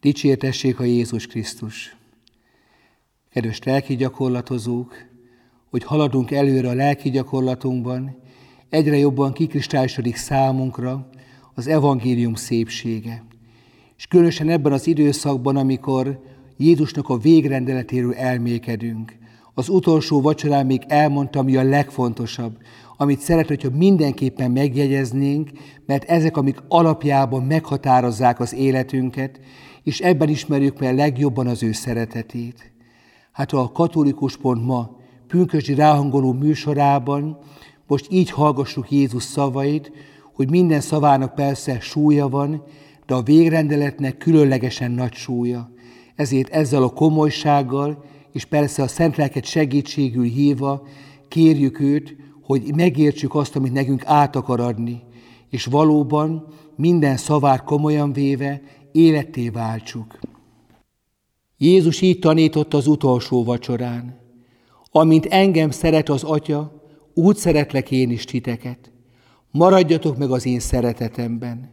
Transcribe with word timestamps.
Dicsértessék 0.00 0.80
a 0.80 0.84
Jézus 0.84 1.26
Krisztus! 1.26 1.96
Kedves 3.30 3.62
lelki 3.62 3.96
gyakorlatozók, 3.96 4.94
hogy 5.70 5.84
haladunk 5.84 6.30
előre 6.30 6.68
a 6.68 6.74
lelki 6.74 7.10
gyakorlatunkban, 7.10 8.16
egyre 8.68 8.96
jobban 8.96 9.32
kikristályosodik 9.32 10.16
számunkra 10.16 11.08
az 11.54 11.66
evangélium 11.66 12.34
szépsége. 12.34 13.24
És 13.96 14.06
különösen 14.06 14.48
ebben 14.48 14.72
az 14.72 14.86
időszakban, 14.86 15.56
amikor 15.56 16.22
Jézusnak 16.56 17.08
a 17.08 17.18
végrendeletéről 17.18 18.14
elmékedünk. 18.14 19.16
Az 19.54 19.68
utolsó 19.68 20.20
vacsorán 20.20 20.66
még 20.66 20.82
elmondtam, 20.88 21.44
mi 21.44 21.56
a 21.56 21.62
legfontosabb, 21.62 22.56
amit 22.96 23.20
szeret, 23.20 23.48
hogyha 23.48 23.70
mindenképpen 23.70 24.50
megjegyeznénk, 24.50 25.50
mert 25.86 26.04
ezek, 26.04 26.36
amik 26.36 26.62
alapjában 26.68 27.42
meghatározzák 27.42 28.40
az 28.40 28.54
életünket, 28.54 29.40
és 29.82 30.00
ebben 30.00 30.28
ismerjük 30.28 30.78
meg 30.78 30.94
legjobban 30.94 31.46
az 31.46 31.62
ő 31.62 31.72
szeretetét. 31.72 32.72
Hát 33.32 33.52
a 33.52 33.70
katolikus 33.72 34.36
pont 34.36 34.66
ma 34.66 34.98
pünkösdi 35.26 35.74
ráhangoló 35.74 36.32
műsorában 36.32 37.38
most 37.86 38.06
így 38.10 38.30
hallgassuk 38.30 38.90
Jézus 38.90 39.22
szavait, 39.22 39.92
hogy 40.34 40.50
minden 40.50 40.80
szavának 40.80 41.34
persze 41.34 41.80
súlya 41.80 42.28
van, 42.28 42.62
de 43.06 43.14
a 43.14 43.22
végrendeletnek 43.22 44.16
különlegesen 44.16 44.90
nagy 44.90 45.12
súlya. 45.12 45.70
Ezért 46.14 46.52
ezzel 46.52 46.82
a 46.82 46.88
komolysággal, 46.88 48.04
és 48.32 48.44
persze 48.44 48.82
a 48.82 48.88
szent 48.88 49.16
lelket 49.16 49.44
segítségül 49.44 50.24
hívva, 50.24 50.86
kérjük 51.28 51.80
őt, 51.80 52.16
hogy 52.42 52.74
megértsük 52.74 53.34
azt, 53.34 53.56
amit 53.56 53.72
nekünk 53.72 54.02
át 54.06 54.36
akar 54.36 54.60
adni, 54.60 55.02
és 55.50 55.64
valóban 55.64 56.46
minden 56.76 57.16
szavát 57.16 57.64
komolyan 57.64 58.12
véve 58.12 58.60
életté 58.92 59.48
váltsuk. 59.48 60.18
Jézus 61.58 62.00
így 62.00 62.18
tanított 62.18 62.74
az 62.74 62.86
utolsó 62.86 63.44
vacsorán. 63.44 64.18
Amint 64.90 65.26
engem 65.26 65.70
szeret 65.70 66.08
az 66.08 66.22
Atya, 66.22 66.82
úgy 67.14 67.36
szeretlek 67.36 67.90
én 67.90 68.10
is 68.10 68.24
titeket. 68.24 68.90
Maradjatok 69.50 70.16
meg 70.16 70.30
az 70.30 70.46
én 70.46 70.60
szeretetemben. 70.60 71.70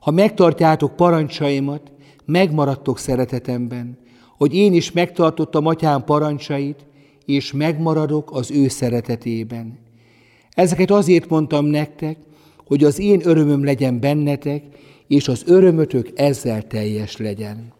Ha 0.00 0.10
megtartjátok 0.10 0.96
parancsaimat, 0.96 1.92
megmaradtok 2.24 2.98
szeretetemben, 2.98 3.98
hogy 4.36 4.54
én 4.54 4.72
is 4.72 4.92
megtartottam 4.92 5.66
atyám 5.66 6.04
parancsait, 6.04 6.86
és 7.24 7.52
megmaradok 7.52 8.32
az 8.32 8.50
ő 8.50 8.68
szeretetében. 8.68 9.78
Ezeket 10.50 10.90
azért 10.90 11.28
mondtam 11.28 11.64
nektek, 11.64 12.16
hogy 12.66 12.84
az 12.84 12.98
én 12.98 13.20
örömöm 13.24 13.64
legyen 13.64 14.00
bennetek, 14.00 14.64
és 15.10 15.28
az 15.28 15.42
örömötök 15.46 16.10
ezzel 16.14 16.66
teljes 16.66 17.16
legyen. 17.16 17.72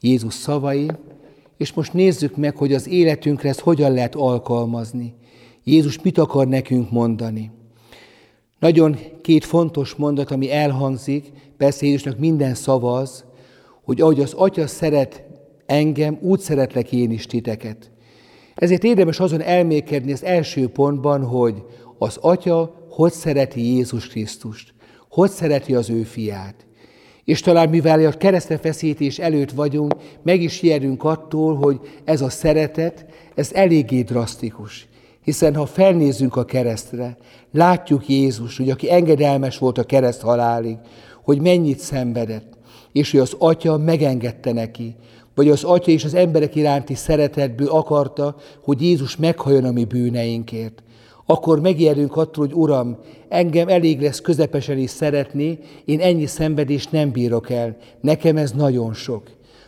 Jézus 0.00 0.34
szavai, 0.34 0.90
és 1.56 1.72
most 1.72 1.92
nézzük 1.92 2.36
meg, 2.36 2.56
hogy 2.56 2.72
az 2.72 2.88
életünkre 2.88 3.48
ezt 3.48 3.60
hogyan 3.60 3.92
lehet 3.92 4.14
alkalmazni. 4.14 5.14
Jézus 5.64 6.00
mit 6.02 6.18
akar 6.18 6.48
nekünk 6.48 6.90
mondani. 6.90 7.50
Nagyon 8.58 8.98
két 9.22 9.44
fontos 9.44 9.94
mondat, 9.94 10.30
ami 10.30 10.50
elhangzik, 10.52 11.32
persze 11.56 11.86
Jézusnak 11.86 12.18
minden 12.18 12.54
szava 12.54 12.96
az, 12.96 13.24
hogy 13.82 14.00
ahogy 14.00 14.20
az 14.20 14.32
Atya 14.32 14.66
szeret 14.66 15.22
engem, 15.66 16.18
úgy 16.20 16.40
szeretlek 16.40 16.92
én 16.92 17.10
is 17.10 17.26
titeket. 17.26 17.90
Ezért 18.54 18.84
érdemes 18.84 19.20
azon 19.20 19.40
elmékedni 19.40 20.12
az 20.12 20.24
első 20.24 20.68
pontban, 20.68 21.24
hogy 21.24 21.64
az 21.98 22.16
Atya 22.16 22.83
hogy 22.94 23.12
szereti 23.12 23.74
Jézus 23.74 24.06
Krisztust, 24.08 24.74
hogy 25.08 25.30
szereti 25.30 25.74
az 25.74 25.90
ő 25.90 26.02
fiát. 26.02 26.54
És 27.24 27.40
talán 27.40 27.68
mivel 27.68 28.06
a 28.06 28.10
keresztefeszítés 28.10 29.18
előtt 29.18 29.50
vagyunk, 29.50 29.94
meg 30.22 30.42
is 30.42 30.62
ijedünk 30.62 31.04
attól, 31.04 31.56
hogy 31.56 31.80
ez 32.04 32.20
a 32.20 32.30
szeretet, 32.30 33.06
ez 33.34 33.52
eléggé 33.52 34.02
drasztikus. 34.02 34.88
Hiszen 35.22 35.54
ha 35.54 35.66
felnézzünk 35.66 36.36
a 36.36 36.44
keresztre, 36.44 37.16
látjuk 37.52 38.08
Jézus, 38.08 38.56
hogy 38.56 38.70
aki 38.70 38.90
engedelmes 38.90 39.58
volt 39.58 39.78
a 39.78 39.84
kereszt 39.84 40.20
halálig, 40.20 40.76
hogy 41.22 41.40
mennyit 41.40 41.78
szenvedett, 41.78 42.52
és 42.92 43.10
hogy 43.10 43.20
az 43.20 43.36
Atya 43.38 43.78
megengedte 43.78 44.52
neki, 44.52 44.94
vagy 45.34 45.48
az 45.48 45.64
Atya 45.64 45.90
és 45.90 46.04
az 46.04 46.14
emberek 46.14 46.54
iránti 46.54 46.94
szeretetből 46.94 47.68
akarta, 47.68 48.36
hogy 48.62 48.82
Jézus 48.82 49.16
meghajjon 49.16 49.64
a 49.64 49.72
mi 49.72 49.84
bűneinkért. 49.84 50.82
Akkor 51.26 51.60
megijedünk 51.60 52.16
attól, 52.16 52.46
hogy 52.46 52.54
Uram, 52.54 52.96
engem 53.28 53.68
elég 53.68 54.00
lesz 54.00 54.20
közepesen 54.20 54.78
is 54.78 54.90
szeretni, 54.90 55.58
én 55.84 56.00
ennyi 56.00 56.26
szenvedést 56.26 56.92
nem 56.92 57.10
bírok 57.10 57.50
el, 57.50 57.76
nekem 58.00 58.36
ez 58.36 58.52
nagyon 58.52 58.94
sok. 58.94 59.22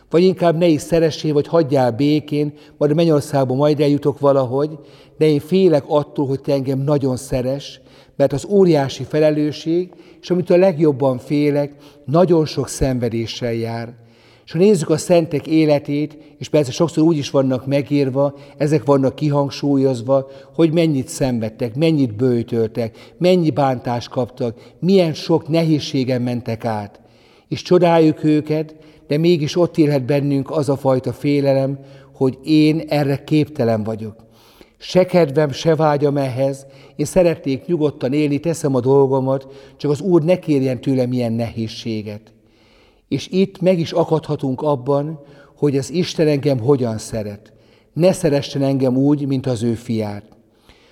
Vagy 0.09 0.23
inkább 0.23 0.57
ne 0.57 0.67
is 0.67 0.81
szeressél, 0.81 1.33
vagy 1.33 1.47
hagyjál 1.47 1.91
békén, 1.91 2.53
majd 2.77 2.91
a 2.91 2.95
mennyországba 2.95 3.53
majd 3.53 3.79
eljutok 3.79 4.19
valahogy, 4.19 4.79
de 5.17 5.25
én 5.25 5.39
félek 5.39 5.83
attól, 5.87 6.27
hogy 6.27 6.41
te 6.41 6.53
engem 6.53 6.79
nagyon 6.79 7.17
szeres, 7.17 7.81
mert 8.15 8.33
az 8.33 8.45
óriási 8.49 9.03
felelősség, 9.03 9.89
és 10.21 10.29
amit 10.29 10.49
a 10.49 10.57
legjobban 10.57 11.17
félek, 11.17 11.75
nagyon 12.05 12.45
sok 12.45 12.67
szenvedéssel 12.67 13.53
jár. 13.53 13.95
És 14.47 14.53
ha 14.53 14.59
nézzük 14.59 14.89
a 14.89 14.97
szentek 14.97 15.47
életét, 15.47 16.17
és 16.37 16.49
persze 16.49 16.71
sokszor 16.71 17.03
úgy 17.03 17.17
is 17.17 17.29
vannak 17.29 17.65
megírva, 17.65 18.33
ezek 18.57 18.85
vannak 18.85 19.15
kihangsúlyozva, 19.15 20.27
hogy 20.55 20.71
mennyit 20.71 21.07
szenvedtek, 21.07 21.75
mennyit 21.75 22.15
bőjtöltek, 22.15 23.13
mennyi 23.17 23.49
bántást 23.49 24.09
kaptak, 24.09 24.73
milyen 24.79 25.13
sok 25.13 25.47
nehézségen 25.47 26.21
mentek 26.21 26.65
át. 26.65 26.99
És 27.47 27.61
csodáljuk 27.61 28.23
őket, 28.23 28.75
de 29.07 29.17
mégis 29.17 29.55
ott 29.55 29.77
élhet 29.77 30.05
bennünk 30.05 30.51
az 30.51 30.69
a 30.69 30.77
fajta 30.77 31.13
félelem, 31.13 31.79
hogy 32.13 32.37
én 32.43 32.83
erre 32.87 33.23
képtelen 33.23 33.83
vagyok. 33.83 34.15
Se 34.77 35.05
kedvem, 35.05 35.51
se 35.51 35.75
vágyam 35.75 36.17
ehhez, 36.17 36.65
én 36.95 37.05
szeretnék 37.05 37.65
nyugodtan 37.65 38.13
élni, 38.13 38.39
teszem 38.39 38.75
a 38.75 38.79
dolgomat, 38.79 39.47
csak 39.77 39.91
az 39.91 40.01
Úr 40.01 40.23
ne 40.23 40.39
kérjen 40.39 40.81
tőlem 40.81 41.11
ilyen 41.11 41.33
nehézséget. 41.33 42.35
És 43.07 43.27
itt 43.27 43.61
meg 43.61 43.79
is 43.79 43.91
akadhatunk 43.91 44.61
abban, 44.61 45.19
hogy 45.57 45.77
az 45.77 45.91
Isten 45.91 46.27
engem 46.27 46.59
hogyan 46.59 46.97
szeret. 46.97 47.53
Ne 47.93 48.11
szeressen 48.11 48.61
engem 48.61 48.97
úgy, 48.97 49.27
mint 49.27 49.45
az 49.45 49.63
ő 49.63 49.73
fiát. 49.73 50.23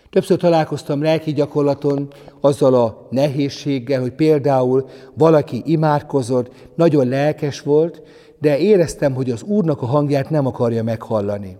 Többször 0.09 0.37
találkoztam 0.37 1.01
lelki 1.01 1.33
gyakorlaton 1.33 2.07
azzal 2.41 2.73
a 2.73 3.07
nehézséggel, 3.09 4.01
hogy 4.01 4.11
például 4.13 4.89
valaki 5.13 5.61
imádkozott, 5.65 6.51
nagyon 6.75 7.07
lelkes 7.07 7.61
volt, 7.61 8.01
de 8.39 8.57
éreztem, 8.57 9.13
hogy 9.13 9.31
az 9.31 9.43
Úrnak 9.43 9.81
a 9.81 9.85
hangját 9.85 10.29
nem 10.29 10.45
akarja 10.45 10.83
meghallani. 10.83 11.57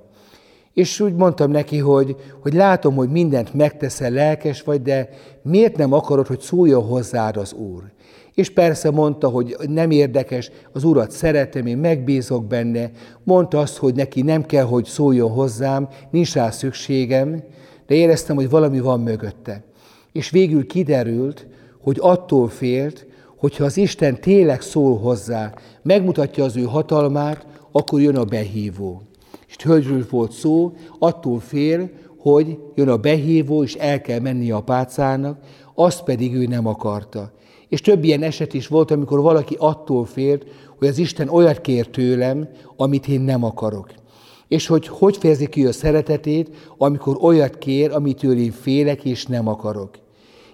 És 0.74 1.00
úgy 1.00 1.14
mondtam 1.14 1.52
neki, 1.52 1.78
hogy, 1.78 2.16
hogy 2.42 2.54
látom, 2.54 2.96
hogy 2.96 3.10
mindent 3.10 3.54
megteszel, 3.54 4.12
lelkes 4.12 4.62
vagy, 4.62 4.82
de 4.82 5.10
miért 5.42 5.78
nem 5.78 5.94
akarod, 5.94 6.28
hogy 6.28 6.40
szóljon 6.40 6.84
hozzád 6.84 7.38
az 7.38 7.54
Úr? 7.54 7.84
És 8.36 8.50
persze 8.50 8.92
mondta, 8.92 9.28
hogy 9.28 9.56
nem 9.68 9.92
érdekes, 9.92 10.52
az 10.72 10.84
Urat 10.84 11.12
szeretem, 11.12 11.66
én 11.66 11.78
megbízok 11.78 12.46
benne. 12.48 12.92
Mondta 13.24 13.60
azt, 13.60 13.78
hogy 13.78 13.96
neki 13.96 14.22
nem 14.22 14.46
kell, 14.46 14.64
hogy 14.64 14.86
szóljon 14.86 15.32
hozzám, 15.32 15.88
nincs 16.12 16.34
rá 16.34 16.50
szükségem, 16.50 17.44
de 17.88 17.96
éreztem, 17.96 18.36
hogy 18.36 18.50
valami 18.50 18.80
van 18.80 19.00
mögötte. 19.00 19.64
És 20.12 20.30
végül 20.30 20.68
kiderült, 20.68 21.48
hogy 21.82 21.98
attól 22.00 22.50
félt, 22.50 23.06
hogyha 23.38 23.64
az 23.64 23.78
Isten 23.78 24.22
tényleg 24.22 24.62
szól 24.62 24.98
hozzá, 24.98 25.54
megmutatja 25.82 26.44
az 26.44 26.56
ő 26.58 26.64
hatalmát, 26.64 27.46
akkor 27.72 28.02
jön 28.02 28.16
a 28.16 28.24
behívó. 28.24 29.02
És 29.48 29.56
hölgyről 29.64 30.06
volt 30.10 30.32
szó, 30.32 30.74
attól 31.00 31.40
fél, 31.40 31.90
hogy 32.18 32.58
jön 32.76 32.90
a 32.90 32.98
behívó, 32.98 33.64
és 33.64 33.74
el 33.74 34.02
kell 34.02 34.20
menni 34.20 34.52
a 34.52 34.62
pácának, 34.62 35.40
azt 35.76 36.04
pedig 36.04 36.36
ő 36.36 36.46
nem 36.46 36.68
akarta. 36.68 37.32
És 37.70 37.82
több 37.82 38.04
ilyen 38.04 38.24
eset 38.24 38.54
is 38.54 38.68
volt, 38.68 38.92
amikor 38.92 39.22
valaki 39.22 39.56
attól 39.60 40.06
félt, 40.06 40.46
hogy 40.78 40.88
az 40.88 40.98
Isten 40.98 41.30
olyat 41.30 41.62
kér 41.62 41.88
tőlem, 41.88 42.50
amit 42.78 43.08
én 43.08 43.22
nem 43.22 43.44
akarok. 43.44 43.88
És 44.48 44.68
hogy 44.68 44.88
hogy 44.88 45.18
fejezi 45.18 45.48
ki 45.48 45.66
a 45.66 45.72
szeretetét, 45.72 46.50
amikor 46.78 47.18
olyat 47.22 47.58
kér, 47.58 47.92
amitől 47.92 48.38
én 48.38 48.52
félek 48.52 49.06
és 49.06 49.26
nem 49.26 49.48
akarok. 49.48 49.90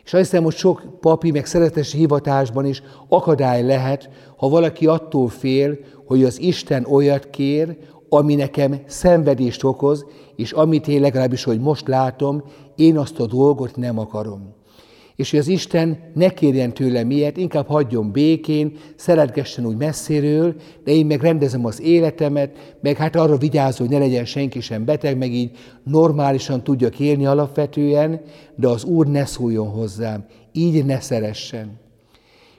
És 0.03 0.13
azt 0.13 0.23
hiszem, 0.23 0.43
hogy 0.43 0.55
sok 0.55 0.83
papi, 0.99 1.31
meg 1.31 1.45
szeretesi 1.45 1.97
hivatásban 1.97 2.65
is 2.65 2.83
akadály 3.07 3.63
lehet, 3.63 4.09
ha 4.37 4.49
valaki 4.49 4.87
attól 4.87 5.29
fél, 5.29 5.77
hogy 6.05 6.23
az 6.23 6.39
Isten 6.39 6.85
olyat 6.85 7.29
kér, 7.29 7.77
ami 8.09 8.35
nekem 8.35 8.81
szenvedést 8.87 9.63
okoz, 9.63 10.05
és 10.35 10.51
amit 10.51 10.87
én 10.87 11.01
legalábbis, 11.01 11.43
hogy 11.43 11.59
most 11.59 11.87
látom, 11.87 12.43
én 12.75 12.97
azt 12.97 13.19
a 13.19 13.25
dolgot 13.25 13.75
nem 13.75 13.99
akarom. 13.99 14.53
És 15.15 15.29
hogy 15.29 15.39
az 15.39 15.47
Isten 15.47 16.11
ne 16.13 16.29
kérjen 16.29 16.73
tőlem 16.73 17.11
ilyet, 17.11 17.37
inkább 17.37 17.67
hagyjon 17.67 18.11
békén, 18.11 18.77
szeretgessen 18.95 19.65
úgy 19.65 19.77
messziről, 19.77 20.55
de 20.83 20.91
én 20.91 21.05
meg 21.05 21.21
rendezem 21.21 21.65
az 21.65 21.81
életemet, 21.81 22.75
meg 22.81 22.97
hát 22.97 23.15
arra 23.15 23.37
vigyázom, 23.37 23.87
hogy 23.87 23.95
ne 23.95 24.03
legyen 24.03 24.25
senki 24.25 24.59
sem 24.59 24.85
beteg, 24.85 25.17
meg 25.17 25.33
így 25.33 25.51
normálisan 25.83 26.63
tudjak 26.63 26.99
élni 26.99 27.25
alapvetően, 27.25 28.21
de 28.55 28.67
az 28.67 28.83
Úr 28.83 29.07
ne 29.07 29.25
szóljon 29.25 29.67
hozzám, 29.67 30.25
így 30.51 30.85
ne 30.85 30.99
szeressen. 30.99 31.79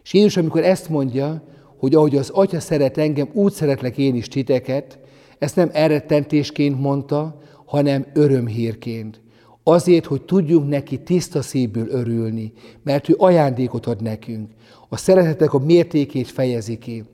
És 0.05 0.13
Jézus, 0.13 0.37
amikor 0.37 0.65
ezt 0.65 0.89
mondja, 0.89 1.43
hogy 1.79 1.95
ahogy 1.95 2.17
az 2.17 2.31
Atya 2.31 2.61
szeret 2.61 2.99
engem, 2.99 3.29
úgy 3.33 3.53
szeretlek 3.53 3.99
én 3.99 4.15
is 4.15 4.29
titeket, 4.29 4.99
ezt 5.39 5.57
nem 5.57 5.71
elrettentésként 5.73 6.81
mondta, 6.81 7.41
hanem 7.65 8.07
örömhírként. 8.15 9.22
Azért, 9.65 10.07
hogy 10.07 10.23
tudjunk 10.23 10.69
neki 10.69 11.03
tiszta 11.03 11.43
szívből 11.43 11.89
örülni, 11.89 12.53
mert 12.83 13.09
ő 13.09 13.15
ajándékot 13.19 13.87
ad 13.87 14.03
nekünk. 14.03 14.51
A 14.89 14.97
szeretetek 14.97 15.53
a 15.53 15.59
mértékét 15.59 16.29
fejezi 16.29 16.79
ki. 16.79 17.05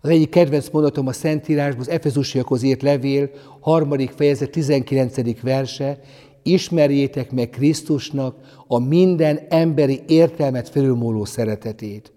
Az 0.00 0.08
egyik 0.08 0.28
kedvenc 0.28 0.68
mondatom 0.68 1.06
a 1.06 1.12
Szentírásban, 1.12 1.80
az 1.80 1.88
Efezusiakhoz 1.88 2.62
írt 2.62 2.82
levél, 2.82 3.30
harmadik 3.60 4.10
fejezet, 4.10 4.50
19. 4.50 5.40
verse, 5.40 6.00
ismerjétek 6.42 7.32
meg 7.32 7.50
Krisztusnak 7.50 8.36
a 8.66 8.78
minden 8.78 9.40
emberi 9.48 10.02
értelmet 10.06 10.68
felülmúló 10.68 11.24
szeretetét. 11.24 12.12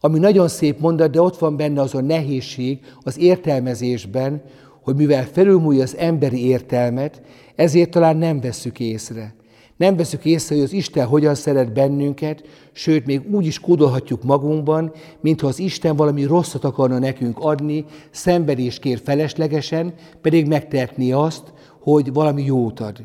Ami 0.00 0.18
nagyon 0.18 0.48
szép 0.48 0.78
mondat, 0.78 1.10
de 1.10 1.20
ott 1.20 1.38
van 1.38 1.56
benne 1.56 1.80
az 1.80 1.94
a 1.94 2.00
nehézség 2.00 2.78
az 3.02 3.18
értelmezésben, 3.18 4.42
hogy 4.86 4.96
mivel 4.96 5.26
felülmúlja 5.32 5.82
az 5.82 5.96
emberi 5.96 6.46
értelmet, 6.46 7.22
ezért 7.54 7.90
talán 7.90 8.16
nem 8.16 8.40
vesszük 8.40 8.80
észre. 8.80 9.34
Nem 9.76 9.96
veszük 9.96 10.24
észre, 10.24 10.54
hogy 10.54 10.64
az 10.64 10.72
Isten 10.72 11.06
hogyan 11.06 11.34
szeret 11.34 11.72
bennünket, 11.72 12.42
sőt, 12.72 13.06
még 13.06 13.20
úgy 13.30 13.46
is 13.46 13.60
kódolhatjuk 13.60 14.22
magunkban, 14.22 14.92
mintha 15.20 15.46
az 15.46 15.58
Isten 15.58 15.96
valami 15.96 16.24
rosszat 16.24 16.64
akarna 16.64 16.98
nekünk 16.98 17.38
adni, 17.38 17.84
szenvedés 18.10 18.78
kér 18.78 19.00
feleslegesen, 19.04 19.94
pedig 20.20 20.46
megtehetné 20.46 21.10
azt, 21.10 21.52
hogy 21.80 22.12
valami 22.12 22.44
jót 22.44 22.80
ad. 22.80 23.02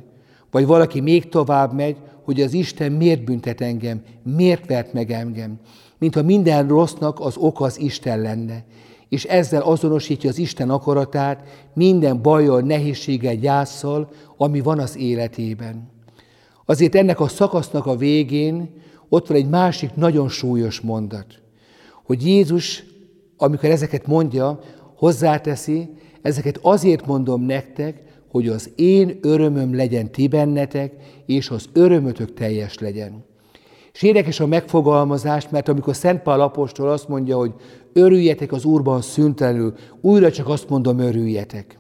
Vagy 0.52 0.66
valaki 0.66 1.00
még 1.00 1.30
tovább 1.30 1.74
megy, 1.74 1.96
hogy 2.24 2.42
az 2.42 2.54
Isten 2.54 2.92
miért 2.92 3.24
büntet 3.24 3.62
engem, 3.62 4.02
miért 4.36 4.66
vert 4.66 4.94
meg 4.94 5.12
engem, 5.12 5.60
mintha 5.98 6.24
minden 6.24 6.68
rossznak 6.68 7.20
az 7.20 7.38
oka 7.38 7.66
az 7.66 7.80
Isten 7.80 8.22
lenne. 8.22 8.64
És 9.12 9.24
ezzel 9.24 9.62
azonosítja 9.62 10.30
az 10.30 10.38
Isten 10.38 10.70
akaratát 10.70 11.70
minden 11.74 12.22
bajjal, 12.22 12.62
nehézséggel, 12.62 13.36
gyászsal, 13.36 14.10
ami 14.38 14.62
van 14.62 14.80
az 14.80 14.98
életében. 14.98 15.90
Azért 16.66 16.96
ennek 16.96 17.20
a 17.20 17.28
szakasznak 17.28 17.86
a 17.86 17.96
végén 17.96 18.74
ott 19.10 19.28
van 19.28 19.38
egy 19.38 19.50
másik 19.50 19.96
nagyon 19.96 20.30
súlyos 20.30 20.80
mondat, 20.80 21.26
hogy 22.06 22.26
Jézus, 22.26 22.84
amikor 23.38 23.70
ezeket 23.70 24.08
mondja, 24.08 24.60
hozzáteszi, 24.96 25.90
ezeket 26.22 26.60
azért 26.62 27.06
mondom 27.06 27.42
nektek, 27.42 28.04
hogy 28.30 28.48
az 28.48 28.72
én 28.76 29.18
örömöm 29.22 29.76
legyen 29.76 30.12
ti 30.12 30.28
bennetek, 30.28 30.94
és 31.26 31.50
az 31.50 31.70
örömötök 31.74 32.34
teljes 32.34 32.80
legyen. 32.80 33.26
És 33.94 34.02
érdekes 34.02 34.40
a 34.40 34.48
megfogalmazás, 34.48 35.50
mert 35.50 35.68
amikor 35.68 35.96
Szent 35.96 36.22
Pál 36.22 36.42
apostol 36.42 36.90
azt 36.90 37.08
mondja, 37.08 37.38
hogy 37.38 37.54
örüljetek 37.94 38.52
az 38.52 38.66
Úrban 38.66 39.02
szüntelenül, 39.02 39.74
újra 40.02 40.32
csak 40.32 40.48
azt 40.48 40.70
mondom, 40.70 41.00
örüljetek. 41.00 41.80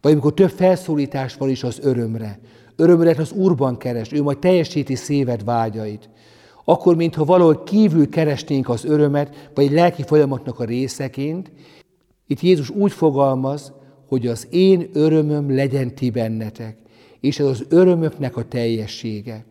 Vagy 0.00 0.12
amikor 0.12 0.34
több 0.34 0.50
felszólítás 0.50 1.34
van 1.34 1.48
is 1.48 1.62
az 1.62 1.78
örömre. 1.82 2.40
Örömre 2.76 3.14
az 3.18 3.32
Úrban 3.32 3.76
keres, 3.76 4.12
ő 4.12 4.22
majd 4.22 4.38
teljesíti 4.38 4.94
szíved 4.94 5.44
vágyait. 5.44 6.10
Akkor, 6.64 6.96
mintha 6.96 7.24
valahol 7.24 7.62
kívül 7.62 8.08
keresnénk 8.08 8.68
az 8.68 8.84
örömet, 8.84 9.50
vagy 9.54 9.64
egy 9.64 9.72
lelki 9.72 10.02
folyamatnak 10.02 10.60
a 10.60 10.64
részeként, 10.64 11.52
itt 12.26 12.40
Jézus 12.40 12.70
úgy 12.70 12.92
fogalmaz, 12.92 13.72
hogy 14.08 14.26
az 14.26 14.46
én 14.50 14.90
örömöm 14.92 15.54
legyen 15.54 15.94
ti 15.94 16.10
bennetek, 16.10 16.76
és 17.20 17.38
ez 17.38 17.46
az 17.46 17.64
örömöknek 17.68 18.36
a 18.36 18.44
teljessége. 18.44 19.44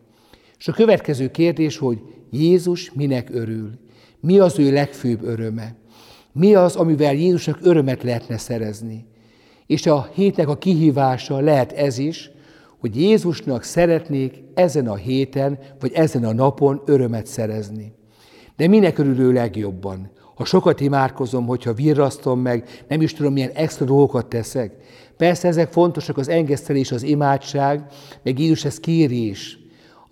És 0.60 0.68
a 0.68 0.72
következő 0.72 1.30
kérdés, 1.30 1.78
hogy 1.78 1.98
Jézus 2.30 2.92
minek 2.92 3.28
örül? 3.32 3.70
Mi 4.20 4.38
az 4.38 4.58
ő 4.58 4.72
legfőbb 4.72 5.22
öröme? 5.22 5.74
Mi 6.32 6.54
az, 6.54 6.76
amivel 6.76 7.14
Jézusnak 7.14 7.58
örömet 7.62 8.02
lehetne 8.02 8.38
szerezni? 8.38 9.06
És 9.66 9.86
a 9.86 10.08
hétnek 10.14 10.48
a 10.48 10.58
kihívása 10.58 11.38
lehet 11.38 11.72
ez 11.72 11.98
is, 11.98 12.30
hogy 12.78 12.96
Jézusnak 12.96 13.62
szeretnék 13.62 14.42
ezen 14.54 14.88
a 14.88 14.94
héten, 14.94 15.58
vagy 15.80 15.92
ezen 15.92 16.24
a 16.24 16.32
napon 16.32 16.82
örömet 16.86 17.26
szerezni. 17.26 17.92
De 18.56 18.68
minek 18.68 18.98
örül 18.98 19.32
legjobban? 19.32 20.10
Ha 20.34 20.44
sokat 20.44 20.80
imádkozom, 20.80 21.46
hogyha 21.46 21.72
virrasztom 21.72 22.40
meg, 22.40 22.84
nem 22.88 23.00
is 23.00 23.12
tudom, 23.12 23.32
milyen 23.32 23.50
extra 23.54 23.84
dolgokat 23.84 24.26
teszek. 24.26 24.74
Persze 25.16 25.48
ezek 25.48 25.72
fontosak, 25.72 26.18
az 26.18 26.28
engesztelés, 26.28 26.92
az 26.92 27.02
imádság, 27.02 27.84
meg 28.22 28.38
Jézus 28.38 28.64
ezt 28.64 28.80
kéri 28.80 29.28
is. 29.28 29.59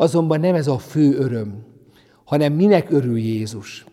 Azonban 0.01 0.41
nem 0.41 0.55
ez 0.55 0.67
a 0.67 0.79
fő 0.79 1.17
öröm, 1.17 1.65
hanem 2.25 2.53
minek 2.53 2.91
örül 2.91 3.19
Jézus. 3.19 3.85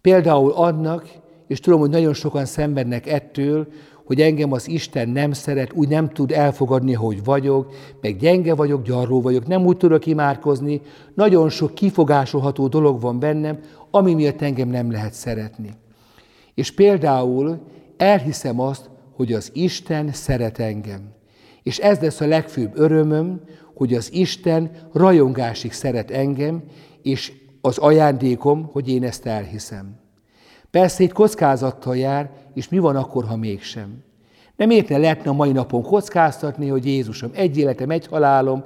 Például 0.00 0.52
annak, 0.52 1.08
és 1.46 1.60
tudom, 1.60 1.80
hogy 1.80 1.90
nagyon 1.90 2.14
sokan 2.14 2.44
szenvednek 2.44 3.06
ettől, 3.06 3.66
hogy 4.04 4.20
engem 4.20 4.52
az 4.52 4.68
Isten 4.68 5.08
nem 5.08 5.32
szeret, 5.32 5.72
úgy 5.72 5.88
nem 5.88 6.08
tud 6.08 6.30
elfogadni, 6.30 6.92
hogy 6.92 7.24
vagyok, 7.24 7.72
meg 8.00 8.16
gyenge 8.16 8.54
vagyok, 8.54 8.82
gyarló 8.82 9.20
vagyok, 9.20 9.46
nem 9.46 9.66
úgy 9.66 9.76
tudok 9.76 10.06
imádkozni, 10.06 10.80
nagyon 11.14 11.48
sok 11.48 11.74
kifogásolható 11.74 12.68
dolog 12.68 13.00
van 13.00 13.18
bennem, 13.18 13.58
ami 13.90 14.14
miatt 14.14 14.42
engem 14.42 14.68
nem 14.68 14.90
lehet 14.90 15.12
szeretni. 15.12 15.70
És 16.54 16.70
például 16.70 17.60
elhiszem 17.96 18.60
azt, 18.60 18.90
hogy 19.16 19.32
az 19.32 19.50
Isten 19.54 20.12
szeret 20.12 20.58
engem. 20.58 21.12
És 21.62 21.78
ez 21.78 21.98
lesz 21.98 22.20
a 22.20 22.26
legfőbb 22.26 22.78
örömöm, 22.78 23.40
hogy 23.80 23.94
az 23.94 24.12
Isten 24.12 24.70
rajongásig 24.92 25.72
szeret 25.72 26.10
engem, 26.10 26.62
és 27.02 27.32
az 27.60 27.78
ajándékom, 27.78 28.68
hogy 28.72 28.88
én 28.88 29.04
ezt 29.04 29.26
elhiszem. 29.26 29.94
Persze 30.70 31.02
itt 31.02 31.12
kockázattal 31.12 31.96
jár, 31.96 32.30
és 32.54 32.68
mi 32.68 32.78
van 32.78 32.96
akkor, 32.96 33.24
ha 33.24 33.36
mégsem? 33.36 34.04
Nem 34.56 34.70
érte 34.70 34.98
lehetne 34.98 35.30
a 35.30 35.34
mai 35.34 35.52
napon 35.52 35.82
kockáztatni, 35.82 36.68
hogy 36.68 36.86
Jézusom, 36.86 37.30
egy 37.34 37.58
életem, 37.58 37.90
egy 37.90 38.06
halálom, 38.06 38.64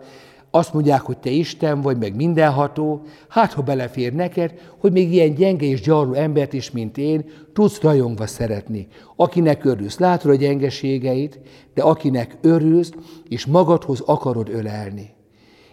azt 0.55 0.73
mondják, 0.73 1.01
hogy 1.01 1.19
te 1.19 1.31
Isten 1.31 1.81
vagy, 1.81 1.99
meg 1.99 2.15
mindenható, 2.15 3.03
hát 3.29 3.53
ha 3.53 3.63
belefér 3.63 4.13
neked, 4.13 4.55
hogy 4.79 4.93
még 4.93 5.13
ilyen 5.13 5.35
gyenge 5.35 5.67
és 5.67 5.81
gyarló 5.81 6.13
embert 6.13 6.53
is, 6.53 6.71
mint 6.71 6.99
én, 6.99 7.25
tudsz 7.53 7.81
rajongva 7.81 8.27
szeretni. 8.27 8.87
Akinek 9.17 9.65
örülsz, 9.65 9.99
látod 9.99 10.31
a 10.31 10.35
gyengeségeit, 10.35 11.41
de 11.75 11.83
akinek 11.83 12.37
örülsz, 12.41 12.93
és 13.29 13.47
magadhoz 13.47 14.01
akarod 14.01 14.49
ölelni. 14.49 15.11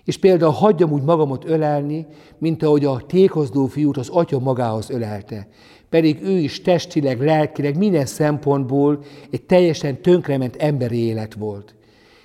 És 0.04 0.18
például 0.18 0.52
hagyjam 0.52 0.92
úgy 0.92 1.04
magamot 1.04 1.46
ölelni, 1.46 2.06
mint 2.38 2.64
ahogy 2.64 2.86
a 2.86 3.04
tékozdó 3.08 3.66
fiút 3.66 3.98
az 3.98 4.10
atya 4.10 4.40
magához 4.40 4.90
ölelte 4.90 5.48
pedig 5.90 6.24
ő 6.24 6.38
is 6.38 6.62
testileg, 6.62 7.22
lelkileg, 7.22 7.78
minden 7.78 8.06
szempontból 8.06 9.04
egy 9.32 9.42
teljesen 9.42 10.02
tönkrement 10.02 10.56
emberi 10.56 10.98
élet 10.98 11.34
volt. 11.34 11.76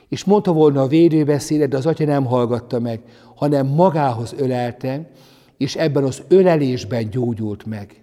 És 0.09 0.25
mondta 0.25 0.53
volna 0.53 0.83
a 0.83 0.87
védőbeszédet, 0.87 1.69
de 1.69 1.77
az 1.77 1.87
atya 1.87 2.05
nem 2.05 2.25
hallgatta 2.25 2.81
meg, 2.81 3.01
hanem 3.35 3.67
magához 3.67 4.35
ölelte, 4.39 5.11
és 5.57 5.77
ebben 5.77 6.05
az 6.05 6.23
ölelésben 6.29 7.11
gyógyult 7.11 7.67
meg. 7.67 8.03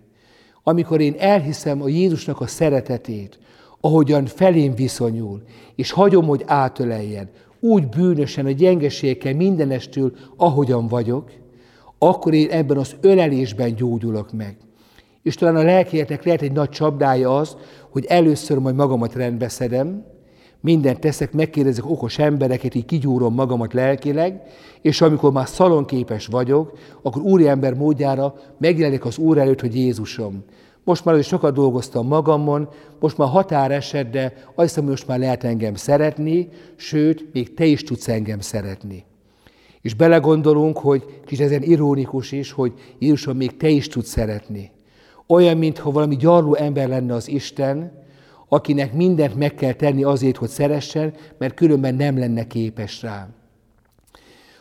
Amikor 0.64 1.02
én 1.02 1.16
elhiszem 1.18 1.82
a 1.82 1.88
Jézusnak 1.88 2.42
a 2.42 2.48
szeretetét, 2.48 3.40
ahogyan 3.82 4.26
felém 4.26 4.76
viszonyul, 4.76 5.42
és 5.76 5.92
hagyom, 5.92 6.26
hogy 6.26 6.44
átöleljen, 6.46 7.30
úgy 7.60 7.88
bűnösen, 7.88 8.46
a 8.46 8.52
gyengeségekkel 8.52 9.34
mindenestől, 9.36 10.14
ahogyan 10.38 10.88
vagyok, 10.88 11.32
akkor 11.98 12.34
én 12.34 12.50
ebben 12.50 12.78
az 12.78 12.96
ölelésben 13.02 13.76
gyógyulok 13.76 14.32
meg. 14.32 14.58
És 15.22 15.36
talán 15.36 15.56
a 15.56 15.64
lelkieknek 15.64 16.24
lehet 16.24 16.42
egy 16.42 16.52
nagy 16.52 16.70
csapdája 16.70 17.38
az, 17.38 17.58
hogy 17.90 18.06
először 18.06 18.58
majd 18.58 18.76
magamat 18.76 19.14
rendbe 19.14 19.50
szedem, 19.50 20.06
mindent 20.63 21.00
teszek, 21.00 21.34
megkérdezek 21.34 21.89
okos 21.89 22.20
embereket, 22.20 22.75
így 22.75 22.86
kigyúrom 22.86 23.34
magamat 23.34 23.74
lelkileg, 23.74 24.41
és 24.82 25.01
amikor 25.01 25.32
már 25.32 25.48
szalonképes 25.48 26.25
vagyok, 26.25 26.77
akkor 27.01 27.22
úriember 27.22 27.74
módjára 27.74 28.36
megjelenik 28.58 29.05
az 29.05 29.17
Úr 29.17 29.38
előtt, 29.38 29.62
hogy 29.62 29.75
Jézusom. 29.75 30.43
Most 30.84 31.05
már 31.05 31.17
is 31.17 31.27
sokat 31.27 31.53
dolgoztam 31.53 32.08
magamon, 32.08 32.70
most 33.00 33.17
már 33.17 33.27
határ 33.27 33.72
esett, 33.72 34.12
de 34.12 34.34
azt 34.55 34.67
hiszem, 34.67 34.84
hogy 34.84 34.91
most 34.91 35.08
már 35.08 35.20
lehet 35.20 35.43
engem 35.43 35.75
szeretni, 35.75 36.50
sőt, 36.75 37.34
még 37.34 37.53
te 37.53 37.65
is 37.65 37.84
tudsz 37.84 38.08
engem 38.08 38.39
szeretni. 38.39 39.03
És 39.82 39.93
belegondolunk, 39.93 40.77
hogy 40.77 41.22
kis 41.25 41.39
ezen 41.39 41.62
ironikus 41.62 42.32
is, 42.32 42.51
hogy 42.51 42.74
Jézusom, 43.00 43.38
még 43.38 43.58
te 43.58 43.70
is 43.70 43.88
tudsz 43.88 44.10
szeretni. 44.10 44.72
Olyan, 45.27 45.58
mintha 45.58 45.91
valami 45.91 46.15
gyarló 46.15 46.55
ember 46.55 46.88
lenne 46.88 47.13
az 47.13 47.27
Isten, 47.27 48.03
akinek 48.48 48.94
mindent 48.94 49.36
meg 49.36 49.54
kell 49.54 49.74
tenni 49.74 50.04
azért, 50.04 50.38
hogy 50.38 50.50
szeressen, 50.50 51.14
mert 51.38 51.54
különben 51.54 51.96
nem 51.96 52.18
lenne 52.18 52.48
képes 52.48 53.02
rá. 53.02 53.28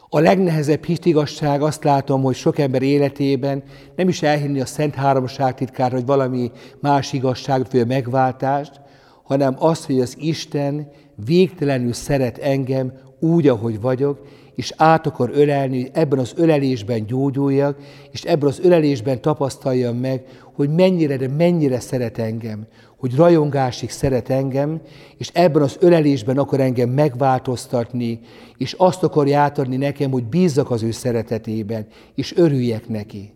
A 0.08 0.20
legnehezebb 0.20 0.84
hitigasság 0.84 1.62
azt 1.62 1.84
látom, 1.84 2.22
hogy 2.22 2.34
sok 2.34 2.58
ember 2.58 2.82
életében 2.82 3.62
nem 3.96 4.08
is 4.08 4.22
elhinni 4.22 4.60
a 4.60 4.66
Szent 4.66 4.94
Háromság 4.94 5.54
titkár, 5.54 5.90
vagy 5.90 6.06
valami 6.06 6.50
más 6.80 7.12
igazság, 7.12 7.66
vagy 7.70 7.86
megváltást, 7.86 8.80
hanem 9.22 9.54
az, 9.58 9.84
hogy 9.84 10.00
az 10.00 10.16
Isten 10.18 10.88
végtelenül 11.24 11.92
szeret 11.92 12.38
engem 12.38 12.92
úgy, 13.20 13.48
ahogy 13.48 13.80
vagyok, 13.80 14.26
és 14.54 14.72
át 14.76 15.06
akar 15.06 15.30
ölelni, 15.32 15.90
ebben 15.92 16.18
az 16.18 16.32
ölelésben 16.36 17.06
gyógyuljak, 17.06 17.78
és 18.10 18.22
ebben 18.22 18.48
az 18.48 18.60
ölelésben 18.62 19.20
tapasztaljam 19.20 19.96
meg, 19.96 20.24
hogy 20.54 20.70
mennyire, 20.70 21.16
de 21.16 21.28
mennyire 21.28 21.80
szeret 21.80 22.18
engem, 22.18 22.66
hogy 22.96 23.16
rajongásig 23.16 23.90
szeret 23.90 24.30
engem, 24.30 24.80
és 25.16 25.30
ebben 25.32 25.62
az 25.62 25.76
ölelésben 25.80 26.38
akar 26.38 26.60
engem 26.60 26.88
megváltoztatni, 26.88 28.20
és 28.56 28.72
azt 28.72 29.02
akarja 29.02 29.40
átadni 29.40 29.76
nekem, 29.76 30.10
hogy 30.10 30.24
bízzak 30.24 30.70
az 30.70 30.82
ő 30.82 30.90
szeretetében, 30.90 31.86
és 32.14 32.36
örüljek 32.36 32.88
neki. 32.88 33.32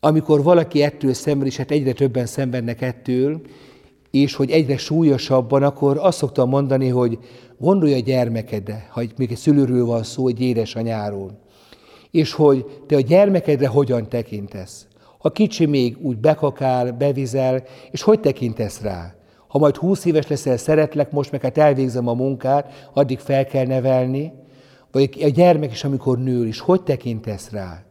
Amikor 0.00 0.42
valaki 0.42 0.82
ettől 0.82 1.12
szenved, 1.14 1.46
és 1.46 1.56
hát 1.56 1.70
egyre 1.70 1.92
többen 1.92 2.26
szenvednek 2.26 2.82
ettől, 2.82 3.40
és 4.20 4.34
hogy 4.34 4.50
egyre 4.50 4.76
súlyosabban, 4.76 5.62
akkor 5.62 5.98
azt 6.00 6.18
szoktam 6.18 6.48
mondani, 6.48 6.88
hogy 6.88 7.18
gondolj 7.58 7.94
a 7.94 7.98
gyermekedre, 7.98 8.88
ha 8.90 9.02
még 9.16 9.30
egy 9.30 9.36
szülőről 9.36 9.84
van 9.84 10.02
szó, 10.02 10.28
egy 10.28 10.40
édesanyáról, 10.40 11.38
és 12.10 12.32
hogy 12.32 12.64
te 12.86 12.96
a 12.96 13.00
gyermekedre 13.00 13.66
hogyan 13.66 14.08
tekintesz. 14.08 14.86
Ha 15.18 15.30
kicsi 15.30 15.66
még 15.66 15.96
úgy 16.00 16.16
bekakál, 16.16 16.92
bevizel, 16.92 17.62
és 17.90 18.02
hogy 18.02 18.20
tekintesz 18.20 18.80
rá? 18.80 19.14
Ha 19.48 19.58
majd 19.58 19.76
húsz 19.76 20.04
éves 20.04 20.26
leszel, 20.26 20.56
szeretlek, 20.56 21.10
most 21.10 21.32
meg 21.32 21.40
hát 21.40 21.58
elvégzem 21.58 22.08
a 22.08 22.14
munkát, 22.14 22.90
addig 22.94 23.18
fel 23.18 23.44
kell 23.44 23.66
nevelni, 23.66 24.32
vagy 24.92 25.22
a 25.22 25.28
gyermek 25.28 25.72
is, 25.72 25.84
amikor 25.84 26.18
nő, 26.18 26.46
és 26.46 26.60
hogy 26.60 26.82
tekintesz 26.82 27.50
rá? 27.50 27.85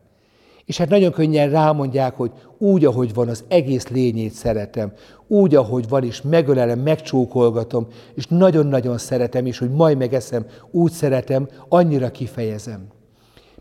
És 0.65 0.77
hát 0.77 0.89
nagyon 0.89 1.11
könnyen 1.11 1.49
rámondják, 1.49 2.15
hogy 2.15 2.31
úgy, 2.57 2.85
ahogy 2.85 3.13
van, 3.13 3.27
az 3.27 3.43
egész 3.47 3.87
lényét 3.87 4.31
szeretem. 4.31 4.93
Úgy, 5.27 5.55
ahogy 5.55 5.89
van, 5.89 6.03
és 6.03 6.21
megölelem, 6.21 6.79
megcsókolgatom, 6.79 7.87
és 8.15 8.27
nagyon-nagyon 8.27 8.97
szeretem, 8.97 9.45
és 9.45 9.57
hogy 9.57 9.71
majd 9.71 9.97
megeszem, 9.97 10.45
úgy 10.71 10.91
szeretem, 10.91 11.47
annyira 11.69 12.11
kifejezem. 12.11 12.87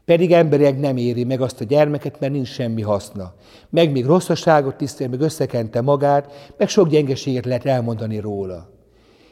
Pedig 0.04 0.32
emberileg 0.32 0.78
nem 0.78 0.96
éri 0.96 1.25
meg 1.25 1.40
azt 1.40 1.61
a 1.61 1.64
gyermeket, 1.64 2.20
mert 2.20 2.32
nincs 2.32 2.49
semmi 2.49 2.82
haszna. 2.82 3.34
Meg 3.70 3.92
még 3.92 4.04
rosszaságot 4.04 4.76
tisztel, 4.76 5.08
meg 5.08 5.20
összekente 5.20 5.80
magát, 5.80 6.52
meg 6.58 6.68
sok 6.68 6.88
gyengeséget 6.88 7.44
lehet 7.44 7.66
elmondani 7.66 8.18
róla. 8.18 8.68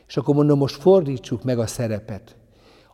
És 0.08 0.16
akkor 0.16 0.34
mondom, 0.34 0.58
most 0.58 0.80
fordítsuk 0.80 1.44
meg 1.44 1.58
a 1.58 1.66
szerepet. 1.66 2.36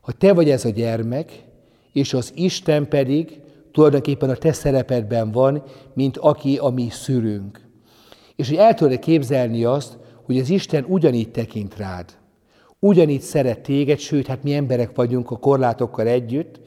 Ha 0.01 0.13
te 0.13 0.33
vagy 0.33 0.51
ez 0.51 0.65
a 0.65 0.69
gyermek, 0.69 1.45
és 1.93 2.15
az 2.15 2.33
Isten 2.35 2.89
pedig 2.89 3.41
tulajdonképpen 3.73 4.31
a 4.31 4.35
te 4.35 4.53
szerepedben 4.53 5.31
van, 5.31 5.63
mint 5.95 6.17
aki 6.17 6.57
a 6.57 6.69
mi 6.69 6.89
szülünk. 6.91 7.61
És 8.37 8.49
hogy 8.49 8.57
el 8.57 8.75
tudod 8.75 8.99
képzelni 8.99 9.65
azt, 9.65 9.99
hogy 10.25 10.39
az 10.39 10.51
Isten 10.51 10.85
ugyanígy 10.89 11.31
tekint 11.31 11.77
rád. 11.77 12.17
Ugyanígy 12.79 13.21
szeret 13.21 13.61
téged, 13.61 13.99
sőt, 13.99 14.27
hát 14.27 14.43
mi 14.43 14.55
emberek 14.55 14.91
vagyunk 14.95 15.31
a 15.31 15.37
korlátokkal 15.37 16.07
együtt, 16.07 16.61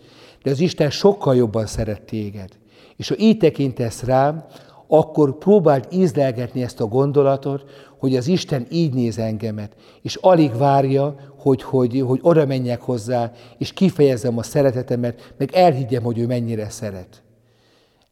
de 0.44 0.50
az 0.50 0.60
Isten 0.60 0.90
sokkal 0.90 1.36
jobban 1.36 1.66
szeret 1.66 2.02
téged. 2.02 2.50
És 2.96 3.08
ha 3.08 3.16
így 3.18 3.38
tekintesz 3.38 4.04
rám, 4.04 4.46
akkor 4.88 5.38
próbáld 5.38 5.88
ízlelgetni 5.92 6.62
ezt 6.62 6.82
a 6.82 6.86
gondolatot, 6.86 7.64
hogy 8.02 8.16
az 8.16 8.28
Isten 8.28 8.66
így 8.70 8.94
néz 8.94 9.18
engemet, 9.18 9.76
és 10.02 10.16
alig 10.16 10.58
várja, 10.58 11.16
hogy, 11.38 11.62
hogy, 11.62 12.04
hogy 12.08 12.20
oda 12.22 12.46
menjek 12.46 12.82
hozzá, 12.82 13.32
és 13.58 13.74
kifejezzem 13.74 14.38
a 14.38 14.44
szeretetemet, 14.44 15.34
meg 15.38 15.52
elhiggyem, 15.54 16.04
hogy 16.04 16.20
ő 16.20 16.26
mennyire 16.26 16.70
szeret. 16.70 17.24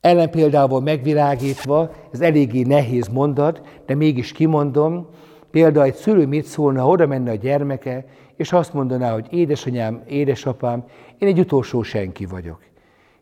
Ellen 0.02 0.30
például 0.30 0.82
megvilágítva, 0.82 1.92
ez 2.12 2.22
eléggé 2.22 2.62
nehéz 2.62 3.08
mondat, 3.08 3.62
de 3.86 3.96
mégis 3.96 4.32
kimondom, 4.32 5.08
például 5.52 5.86
egy 5.86 5.96
szülő 5.96 6.26
mit 6.28 6.46
szólna, 6.46 6.88
oda 6.88 7.08
menne 7.08 7.32
a 7.32 7.36
gyermeke, 7.36 8.06
és 8.36 8.54
azt 8.54 8.74
mondaná, 8.74 9.14
hogy 9.14 9.28
édesanyám, 9.30 10.04
édesapám, 10.08 10.86
én 11.18 11.28
egy 11.28 11.40
utolsó 11.40 11.82
senki 11.82 12.26
vagyok. 12.26 12.60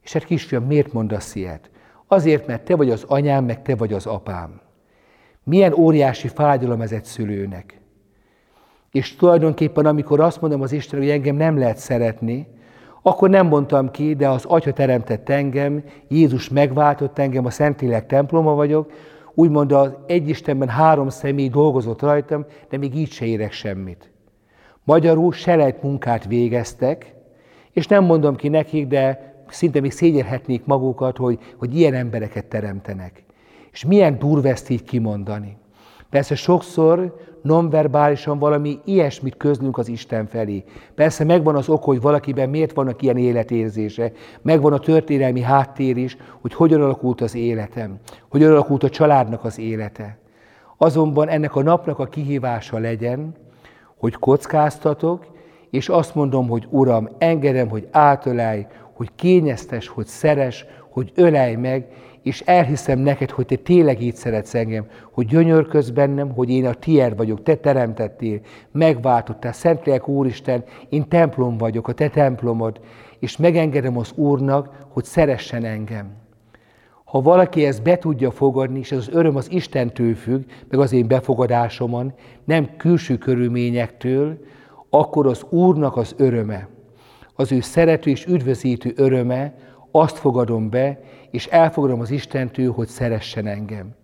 És 0.03 0.13
hát 0.13 0.25
kisfiam, 0.25 0.63
miért 0.63 0.93
mondasz 0.93 1.35
ilyet? 1.35 1.69
Azért, 2.07 2.47
mert 2.47 2.63
te 2.63 2.75
vagy 2.75 2.89
az 2.89 3.03
anyám, 3.07 3.45
meg 3.45 3.61
te 3.61 3.75
vagy 3.75 3.93
az 3.93 4.05
apám. 4.05 4.65
Milyen 5.47 5.73
óriási 5.73 6.27
fájdalom 6.27 6.81
ez 6.81 6.91
egy 6.91 7.03
szülőnek. 7.03 7.79
És 8.91 9.15
tulajdonképpen, 9.15 9.85
amikor 9.85 10.19
azt 10.19 10.41
mondom 10.41 10.61
az 10.61 10.71
Isten, 10.71 10.99
hogy 10.99 11.09
engem 11.09 11.35
nem 11.35 11.57
lehet 11.57 11.77
szeretni, 11.77 12.47
akkor 13.01 13.29
nem 13.29 13.47
mondtam 13.47 13.91
ki, 13.91 14.15
de 14.15 14.29
az 14.29 14.45
Atya 14.45 14.73
teremtett 14.73 15.29
engem, 15.29 15.83
Jézus 16.07 16.49
megváltott 16.49 17.19
engem, 17.19 17.45
a 17.45 17.49
Szentlélek 17.49 18.05
temploma 18.05 18.53
vagyok, 18.53 18.91
úgymond 19.33 19.71
az 19.71 19.91
egy 20.07 20.29
Istenben 20.29 20.69
három 20.69 21.09
személy 21.09 21.49
dolgozott 21.49 22.01
rajtam, 22.01 22.45
de 22.69 22.77
még 22.77 22.95
így 22.95 23.11
se 23.11 23.25
érek 23.25 23.51
semmit. 23.51 24.11
Magyarul 24.83 25.31
selejt 25.31 25.83
munkát 25.83 26.25
végeztek, 26.25 27.13
és 27.71 27.87
nem 27.87 28.03
mondom 28.03 28.35
ki 28.35 28.47
nekik, 28.47 28.87
de 28.87 29.33
szinte 29.47 29.79
még 29.79 29.91
szégyelhetnék 29.91 30.65
magukat, 30.65 31.17
hogy, 31.17 31.39
hogy 31.57 31.77
ilyen 31.77 31.93
embereket 31.93 32.45
teremtenek. 32.45 33.25
És 33.77 33.85
milyen 33.85 34.19
durva 34.19 34.47
ezt 34.47 34.69
így 34.69 34.83
kimondani. 34.83 35.57
Persze 36.09 36.35
sokszor 36.35 37.17
nonverbálisan 37.41 38.39
valami 38.39 38.79
ilyesmit 38.85 39.37
közlünk 39.37 39.77
az 39.77 39.87
Isten 39.87 40.27
felé. 40.27 40.63
Persze 40.95 41.23
megvan 41.23 41.55
az 41.55 41.69
ok, 41.69 41.83
hogy 41.83 42.01
valakiben 42.01 42.49
miért 42.49 42.73
vannak 42.73 43.01
ilyen 43.01 43.17
életérzése, 43.17 44.11
megvan 44.41 44.73
a 44.73 44.79
történelmi 44.79 45.41
háttér 45.41 45.97
is, 45.97 46.17
hogy 46.41 46.53
hogyan 46.53 46.81
alakult 46.81 47.21
az 47.21 47.35
életem, 47.35 47.99
hogyan 48.29 48.51
alakult 48.51 48.83
a 48.83 48.89
családnak 48.89 49.43
az 49.43 49.59
élete. 49.59 50.17
Azonban 50.77 51.27
ennek 51.27 51.55
a 51.55 51.63
napnak 51.63 51.99
a 51.99 52.05
kihívása 52.05 52.77
legyen, 52.77 53.35
hogy 53.97 54.13
kockáztatok, 54.13 55.25
és 55.69 55.89
azt 55.89 56.15
mondom, 56.15 56.47
hogy 56.47 56.67
Uram, 56.69 57.09
engedem, 57.17 57.69
hogy 57.69 57.87
átölelj, 57.91 58.65
hogy 58.93 59.09
kényeztes, 59.15 59.87
hogy 59.87 60.05
szeres, 60.05 60.65
hogy 60.89 61.11
ölelj 61.15 61.55
meg, 61.55 61.87
és 62.27 62.41
elhiszem 62.45 62.99
neked, 62.99 63.29
hogy 63.31 63.45
te 63.45 63.55
tényleg 63.55 64.01
így 64.01 64.15
szeretsz 64.15 64.53
engem, 64.53 64.85
hogy 65.11 65.25
gyönyörködsz 65.25 65.89
bennem, 65.89 66.31
hogy 66.33 66.49
én 66.49 66.65
a 66.65 66.73
tiéd 66.73 67.17
vagyok, 67.17 67.43
te 67.43 67.55
teremtettél, 67.55 68.39
megváltottál, 68.71 69.51
Szentlélek 69.51 70.07
Úristen, 70.07 70.63
én 70.89 71.07
templom 71.07 71.57
vagyok, 71.57 71.87
a 71.87 71.93
te 71.93 72.09
templomod, 72.09 72.79
és 73.19 73.37
megengedem 73.37 73.97
az 73.97 74.11
Úrnak, 74.15 74.69
hogy 74.89 75.03
szeressen 75.03 75.63
engem. 75.63 76.15
Ha 77.03 77.21
valaki 77.21 77.65
ezt 77.65 77.83
be 77.83 77.97
tudja 77.97 78.31
fogadni, 78.31 78.79
és 78.79 78.91
ez 78.91 78.97
az 78.97 79.09
öröm 79.11 79.35
az 79.35 79.51
Istentől 79.51 80.15
függ, 80.15 80.43
meg 80.69 80.79
az 80.79 80.93
én 80.93 81.07
befogadásomon, 81.07 82.13
nem 82.43 82.69
külső 82.77 83.17
körülményektől, 83.17 84.37
akkor 84.89 85.27
az 85.27 85.45
Úrnak 85.49 85.97
az 85.97 86.15
öröme, 86.17 86.67
az 87.33 87.51
ő 87.51 87.59
szerető 87.59 88.09
és 88.09 88.25
üdvözítő 88.25 88.93
öröme, 88.95 89.53
azt 89.91 90.17
fogadom 90.17 90.69
be, 90.69 90.99
és 91.31 91.45
elfogadom 91.45 91.99
az 91.99 92.11
Istentől, 92.11 92.71
hogy 92.71 92.87
szeressen 92.87 93.47
engem. 93.47 93.95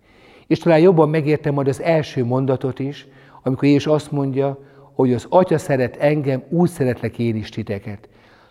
És 0.46 0.58
talán 0.58 0.80
jobban 0.80 1.08
megértem 1.08 1.54
majd 1.54 1.68
az 1.68 1.82
első 1.82 2.24
mondatot 2.24 2.78
is, 2.78 3.06
amikor 3.42 3.68
Jézus 3.68 3.86
azt 3.86 4.10
mondja, 4.10 4.58
hogy 4.94 5.12
az 5.12 5.26
Atya 5.28 5.58
szeret 5.58 5.96
engem, 5.96 6.42
úgy 6.48 6.68
szeretlek 6.68 7.18
én 7.18 7.36
is 7.36 7.48
titeket. 7.48 8.08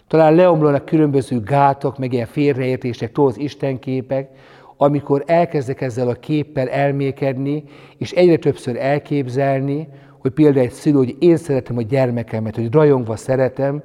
Talán 0.08 0.36
leomlanak 0.36 0.86
különböző 0.86 1.40
gátak, 1.40 1.98
meg 1.98 2.14
ilyen 2.14 2.26
félreértések, 2.26 3.18
az 3.18 3.38
Istenképek, 3.38 4.30
amikor 4.78 5.24
elkezdek 5.26 5.82
ezzel 5.82 6.08
a 6.08 6.14
képpel 6.14 6.70
elmékedni, 6.70 7.64
és 7.98 8.12
egyre 8.12 8.38
többször 8.38 8.76
elképzelni, 8.78 9.88
hogy 10.18 10.32
például 10.32 10.66
egy 10.66 10.72
szülő, 10.72 10.98
hogy 10.98 11.16
én 11.20 11.38
szeretem 11.38 11.78
a 11.78 11.82
gyermekemet, 11.82 12.56
hogy 12.56 12.72
rajongva 12.72 13.16
szeretem, 13.16 13.84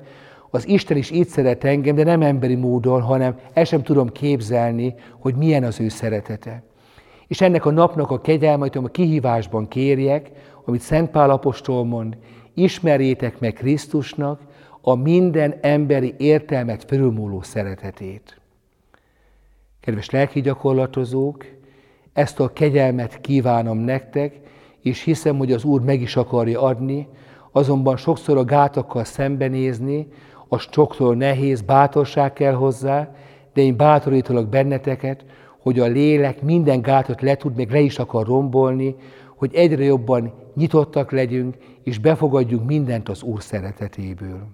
az 0.51 0.69
Isten 0.69 0.97
is 0.97 1.11
így 1.11 1.29
szeret 1.29 1.65
engem, 1.65 1.95
de 1.95 2.05
nem 2.05 2.23
emberi 2.23 2.55
módon, 2.55 3.03
hanem 3.03 3.39
el 3.53 3.65
sem 3.65 3.83
tudom 3.83 4.09
képzelni, 4.09 4.95
hogy 5.19 5.35
milyen 5.35 5.65
az 5.65 5.81
ő 5.81 5.89
szeretete. 5.89 6.63
És 7.27 7.41
ennek 7.41 7.65
a 7.65 7.71
napnak 7.71 8.11
a 8.11 8.21
kegyelmet, 8.21 8.77
a 8.77 8.83
kihívásban 8.83 9.69
kérjek, 9.69 10.31
amit 10.65 10.81
Szent 10.81 11.11
Pál 11.11 11.31
apostol 11.31 11.85
mond, 11.85 12.17
ismerjétek 12.55 13.41
meg 13.41 13.53
Krisztusnak 13.53 14.41
a 14.81 14.95
minden 14.95 15.55
emberi 15.61 16.15
értelmet 16.17 16.85
felülmúló 16.85 17.43
szeretetét. 17.43 18.41
Kedves 19.81 20.11
lelki 20.11 20.41
gyakorlatozók, 20.41 21.45
ezt 22.13 22.41
a 22.41 22.53
kegyelmet 22.53 23.21
kívánom 23.21 23.79
nektek, 23.79 24.41
és 24.83 25.03
hiszem, 25.03 25.37
hogy 25.37 25.53
az 25.53 25.65
Úr 25.65 25.81
meg 25.81 26.01
is 26.01 26.17
akarja 26.17 26.61
adni, 26.61 27.09
azonban 27.53 27.97
sokszor 27.97 28.37
a 28.37 28.45
gátakkal 28.45 29.05
szembenézni, 29.05 30.09
az 30.49 30.67
sokszor 30.71 31.17
nehéz, 31.17 31.61
bátorság 31.61 32.33
kell 32.33 32.55
hozzá, 32.55 33.15
de 33.53 33.61
én 33.61 33.77
bátorítalak 33.77 34.49
benneteket, 34.49 35.25
hogy 35.59 35.81
a 35.81 35.87
lélek 35.87 36.43
minden 36.43 36.83
gátot 36.83 37.21
le 37.21 37.37
tud, 37.37 37.57
még 37.57 37.71
le 37.71 37.81
is 37.81 37.99
akar 37.99 38.27
rombolni, 38.27 38.97
hogy 39.37 39.55
egyre 39.55 39.85
jobban 39.85 40.33
nyitottak 40.55 41.11
legyünk, 41.11 41.57
és 41.83 41.99
befogadjunk 41.99 42.67
mindent 42.67 43.09
az 43.09 43.23
Úr 43.23 43.43
szeretetéből. 43.43 44.47